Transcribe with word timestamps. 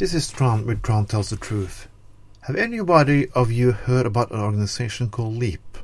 This 0.00 0.14
is 0.14 0.30
Trond 0.30 0.64
with 0.64 0.82
Trond 0.82 1.10
Tells 1.10 1.28
the 1.28 1.36
Truth. 1.36 1.86
Have 2.44 2.56
anybody 2.56 3.28
of 3.32 3.52
you 3.52 3.72
heard 3.72 4.06
about 4.06 4.30
an 4.30 4.40
organization 4.40 5.10
called 5.10 5.36
LEAP? 5.36 5.76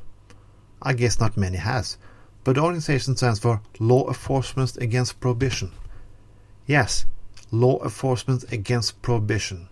I 0.81 0.93
guess 0.93 1.19
not 1.19 1.37
many 1.37 1.57
has, 1.57 1.99
but 2.43 2.55
the 2.55 2.63
organization 2.63 3.15
stands 3.15 3.37
for 3.37 3.61
Law 3.77 4.07
Enforcement 4.07 4.75
Against 4.77 5.19
Prohibition. 5.19 5.71
Yes, 6.65 7.05
Law 7.51 7.79
Enforcement 7.83 8.51
Against 8.51 9.03
Prohibition. 9.03 9.69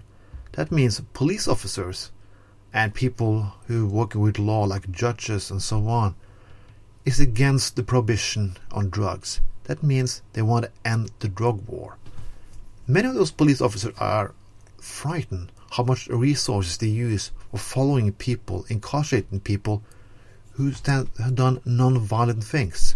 That 0.52 0.72
means 0.72 1.02
police 1.14 1.48
officers 1.48 2.12
and 2.72 2.94
people 2.94 3.54
who 3.66 3.88
work 3.88 4.14
with 4.14 4.38
law 4.38 4.66
like 4.66 4.92
judges 4.92 5.50
and 5.50 5.60
so 5.60 5.88
on 5.88 6.14
is 7.04 7.20
against 7.20 7.78
the 7.78 7.82
prohibition 7.82 8.58
on 8.72 8.92
drugs. 8.92 9.42
That 9.64 9.82
means 9.82 10.22
they 10.34 10.44
want 10.44 10.66
to 10.66 10.72
end 10.88 11.10
the 11.18 11.30
drug 11.30 11.68
war. 11.68 11.98
Many 12.88 13.08
of 13.08 13.16
those 13.16 13.32
police 13.32 13.62
officers 13.62 13.96
are 13.98 14.36
frightened 14.80 15.52
how 15.72 15.84
much 15.84 16.08
resources 16.08 16.78
they 16.78 16.88
use 16.88 17.32
for 17.50 17.58
following 17.58 18.14
people, 18.14 18.64
incarcerating 18.70 19.40
people 19.40 19.82
who 20.52 20.72
stand, 20.72 21.10
have 21.18 21.34
done 21.34 21.62
non-violent 21.66 22.44
things. 22.44 22.96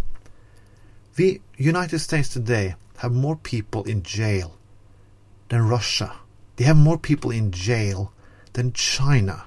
The 1.16 1.41
United 1.57 1.99
States 1.99 2.30
today 2.30 2.75
have 2.97 3.11
more 3.11 3.35
people 3.35 3.83
in 3.83 4.03
jail 4.03 4.57
than 5.49 5.67
Russia. 5.67 6.19
They 6.58 6.66
have 6.66 6.77
more 6.77 6.99
people 6.99 7.31
in 7.31 7.52
jail 7.52 8.13
than 8.53 8.73
China. 8.73 9.45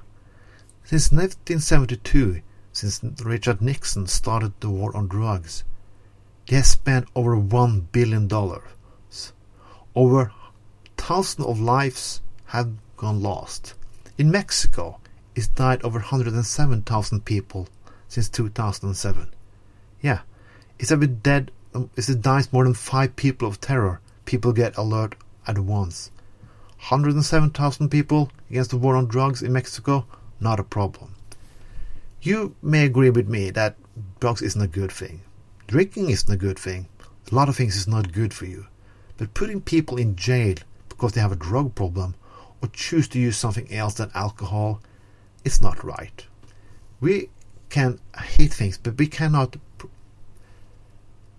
Since 0.84 1.12
1972, 1.12 2.42
since 2.72 3.00
Richard 3.24 3.62
Nixon 3.62 4.08
started 4.08 4.54
the 4.58 4.70
war 4.70 4.94
on 4.96 5.06
drugs, 5.06 5.62
they 6.48 6.56
have 6.56 6.66
spent 6.66 7.06
over 7.14 7.36
one 7.36 7.88
billion 7.92 8.26
dollars. 8.26 8.64
Over 9.94 10.32
thousands 10.96 11.46
of 11.46 11.60
lives 11.60 12.22
have 12.46 12.72
gone 12.96 13.22
lost. 13.22 13.74
In 14.16 14.30
Mexico, 14.30 15.00
it's 15.34 15.48
died 15.48 15.82
over 15.82 15.98
107,000 15.98 17.24
people 17.24 17.68
since 18.08 18.28
2007. 18.28 19.28
Yeah, 20.00 20.20
it's 20.78 20.90
bit 20.90 21.22
dead. 21.22 21.50
Um, 21.74 21.90
if 21.96 22.08
it 22.08 22.22
dies 22.22 22.52
more 22.52 22.64
than 22.64 22.74
five 22.74 23.16
people 23.16 23.48
of 23.48 23.60
terror, 23.60 24.00
people 24.24 24.52
get 24.52 24.76
alert 24.76 25.14
at 25.46 25.58
once. 25.58 26.10
107,000 26.88 27.88
people 27.88 28.30
against 28.50 28.70
the 28.70 28.76
war 28.76 28.96
on 28.96 29.06
drugs 29.06 29.42
in 29.42 29.52
Mexico, 29.52 30.06
not 30.40 30.60
a 30.60 30.64
problem. 30.64 31.14
You 32.20 32.54
may 32.62 32.84
agree 32.84 33.10
with 33.10 33.28
me 33.28 33.50
that 33.50 33.76
drugs 34.20 34.42
isn't 34.42 34.60
a 34.60 34.66
good 34.66 34.92
thing. 34.92 35.22
Drinking 35.66 36.10
isn't 36.10 36.32
a 36.32 36.36
good 36.36 36.58
thing. 36.58 36.88
A 37.30 37.34
lot 37.34 37.48
of 37.48 37.56
things 37.56 37.76
is 37.76 37.88
not 37.88 38.12
good 38.12 38.34
for 38.34 38.46
you. 38.46 38.66
But 39.22 39.34
putting 39.34 39.60
people 39.60 39.98
in 39.98 40.16
jail 40.16 40.56
because 40.88 41.12
they 41.12 41.20
have 41.20 41.30
a 41.30 41.36
drug 41.36 41.76
problem 41.76 42.16
or 42.60 42.68
choose 42.72 43.06
to 43.10 43.20
use 43.20 43.36
something 43.36 43.72
else 43.72 43.94
than 43.94 44.10
alcohol, 44.14 44.80
is 45.44 45.62
not 45.62 45.84
right. 45.84 46.26
We 47.00 47.28
can 47.68 48.00
hate 48.18 48.52
things, 48.52 48.78
but 48.78 48.98
we 48.98 49.06
cannot 49.06 49.58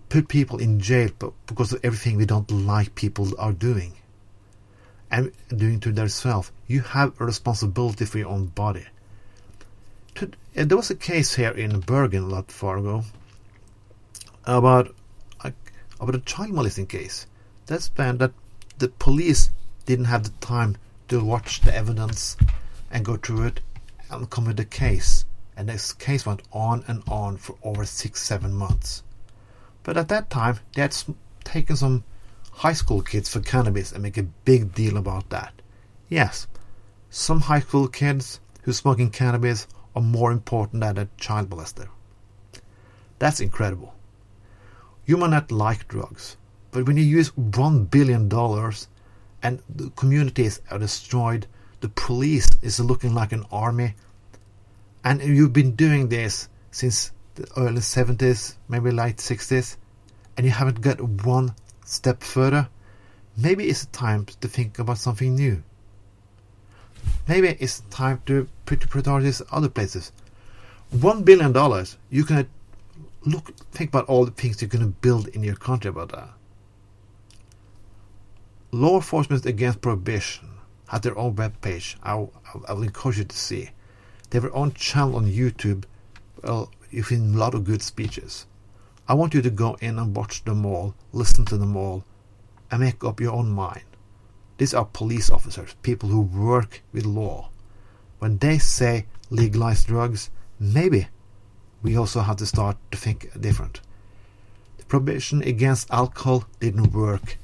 put 0.08 0.28
people 0.28 0.58
in 0.60 0.80
jail 0.80 1.10
because 1.46 1.74
of 1.74 1.84
everything 1.84 2.16
we 2.16 2.24
don't 2.24 2.50
like 2.50 2.94
people 2.94 3.38
are 3.38 3.52
doing 3.52 3.92
and 5.10 5.30
doing 5.54 5.78
to 5.80 5.92
themselves. 5.92 6.52
You 6.66 6.80
have 6.80 7.20
a 7.20 7.26
responsibility 7.26 8.06
for 8.06 8.16
your 8.16 8.28
own 8.28 8.46
body. 8.46 8.86
There 10.54 10.76
was 10.78 10.90
a 10.90 10.94
case 10.94 11.34
here 11.34 11.50
in 11.50 11.80
Bergen 11.80 12.30
not 12.30 12.50
far 12.50 12.78
ago 12.78 13.04
about 14.46 14.94
a, 15.42 15.52
about 16.00 16.14
a 16.14 16.20
child 16.20 16.48
molesting 16.48 16.86
case. 16.86 17.26
That's 17.66 17.88
been 17.88 18.18
that 18.18 18.32
the 18.78 18.88
police 18.88 19.50
didn't 19.86 20.06
have 20.06 20.24
the 20.24 20.46
time 20.46 20.76
to 21.08 21.24
watch 21.24 21.60
the 21.60 21.74
evidence 21.74 22.36
and 22.90 23.04
go 23.04 23.16
through 23.16 23.46
it 23.46 23.60
and 24.10 24.28
come 24.28 24.46
with 24.46 24.56
the 24.56 24.64
case 24.64 25.24
and 25.56 25.68
this 25.68 25.92
case 25.92 26.26
went 26.26 26.42
on 26.52 26.84
and 26.88 27.02
on 27.08 27.36
for 27.36 27.56
over 27.62 27.84
six, 27.84 28.22
seven 28.22 28.52
months. 28.52 29.02
But 29.82 29.96
at 29.96 30.08
that 30.08 30.30
time, 30.30 30.58
they 30.74 30.82
had 30.82 30.96
taken 31.44 31.76
some 31.76 32.04
high 32.50 32.72
school 32.72 33.02
kids 33.02 33.28
for 33.28 33.40
cannabis 33.40 33.92
and 33.92 34.02
make 34.02 34.18
a 34.18 34.22
big 34.22 34.74
deal 34.74 34.96
about 34.96 35.30
that. 35.30 35.52
Yes, 36.08 36.46
some 37.10 37.42
high 37.42 37.60
school 37.60 37.88
kids 37.88 38.40
who 38.62 38.72
smoking 38.72 39.10
cannabis 39.10 39.66
are 39.94 40.02
more 40.02 40.32
important 40.32 40.80
than 40.80 40.98
a 40.98 41.08
child 41.18 41.50
molester. 41.50 41.88
That's 43.18 43.40
incredible. 43.40 43.94
You 45.06 45.16
might 45.16 45.30
not 45.30 45.52
like 45.52 45.86
drugs, 45.86 46.36
but 46.74 46.88
when 46.88 46.96
you 46.96 47.04
use 47.04 47.28
one 47.36 47.84
billion 47.84 48.28
dollars 48.28 48.88
and 49.44 49.62
the 49.76 49.90
communities 49.90 50.60
are 50.72 50.78
destroyed, 50.80 51.46
the 51.78 51.88
police 51.88 52.48
is 52.62 52.80
looking 52.80 53.14
like 53.14 53.30
an 53.30 53.44
army 53.52 53.94
and 55.04 55.22
you've 55.22 55.52
been 55.52 55.76
doing 55.76 56.08
this 56.08 56.48
since 56.72 57.12
the 57.36 57.46
early 57.56 57.78
70s, 57.78 58.56
maybe 58.68 58.90
late 58.90 59.18
60s, 59.18 59.76
and 60.36 60.44
you 60.44 60.50
haven't 60.50 60.80
got 60.80 61.00
one 61.00 61.54
step 61.84 62.24
further, 62.24 62.68
maybe 63.36 63.68
it's 63.68 63.86
time 63.86 64.26
to 64.40 64.48
think 64.48 64.80
about 64.80 64.98
something 64.98 65.36
new. 65.36 65.62
Maybe 67.28 67.56
it's 67.60 67.84
time 67.88 68.20
to 68.26 68.48
put 68.66 68.88
priorities 68.90 69.42
other 69.52 69.68
places. 69.68 70.10
One 70.90 71.22
billion 71.22 71.52
dollars, 71.52 71.98
you 72.10 72.24
can 72.24 72.48
look, 73.24 73.56
think 73.70 73.90
about 73.90 74.06
all 74.06 74.24
the 74.24 74.32
things 74.32 74.60
you're 74.60 74.68
going 74.68 74.84
to 74.84 74.90
build 74.90 75.28
in 75.28 75.44
your 75.44 75.54
country 75.54 75.90
about 75.90 76.08
that. 76.08 76.30
Law 78.74 78.96
enforcement 78.96 79.46
against 79.46 79.80
prohibition 79.80 80.48
has 80.88 81.02
their 81.02 81.16
own 81.16 81.36
web 81.36 81.60
page. 81.60 81.96
I, 82.02 82.26
I 82.66 82.72
will 82.72 82.82
encourage 82.82 83.18
you 83.18 83.24
to 83.24 83.36
see. 83.36 83.70
They 84.28 84.38
have 84.38 84.42
their 84.42 84.56
own 84.56 84.72
channel 84.72 85.14
on 85.14 85.26
YouTube. 85.26 85.84
Uh, 86.42 86.42
well, 86.42 86.70
you 86.90 87.04
find 87.04 87.36
a 87.36 87.38
lot 87.38 87.54
of 87.54 87.62
good 87.62 87.82
speeches. 87.82 88.46
I 89.06 89.14
want 89.14 89.32
you 89.32 89.42
to 89.42 89.50
go 89.50 89.76
in 89.80 89.96
and 89.96 90.16
watch 90.16 90.42
them 90.42 90.66
all, 90.66 90.96
listen 91.12 91.44
to 91.44 91.56
them 91.56 91.76
all, 91.76 92.04
and 92.68 92.80
make 92.80 93.04
up 93.04 93.20
your 93.20 93.32
own 93.32 93.48
mind. 93.50 93.84
These 94.58 94.74
are 94.74 94.86
police 94.86 95.30
officers, 95.30 95.76
people 95.82 96.08
who 96.08 96.22
work 96.22 96.82
with 96.92 97.06
law. 97.06 97.50
When 98.18 98.38
they 98.38 98.58
say 98.58 99.06
legalize 99.30 99.84
drugs, 99.84 100.30
maybe 100.58 101.06
we 101.80 101.96
also 101.96 102.22
have 102.22 102.38
to 102.38 102.46
start 102.46 102.76
to 102.90 102.98
think 102.98 103.40
different. 103.40 103.82
The 104.78 104.84
prohibition 104.86 105.42
against 105.44 105.92
alcohol 105.92 106.46
didn't 106.58 106.92
work. 106.92 107.38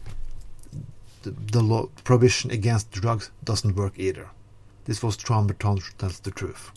The, 1.22 1.30
the 1.30 1.62
law, 1.62 1.88
prohibition 2.04 2.50
against 2.50 2.90
drugs 2.90 3.30
doesn't 3.44 3.76
work 3.76 3.94
either. 3.96 4.30
This 4.84 5.02
was 5.02 5.16
Bertrand 5.48 5.82
tells 5.98 6.20
the 6.20 6.30
truth. 6.30 6.72